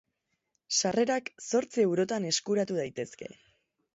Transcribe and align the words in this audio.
Sarrerak 0.79 1.29
zortzi 1.49 1.85
eurotan 1.85 2.27
eskuratu 2.31 2.79
daitezke. 2.81 3.29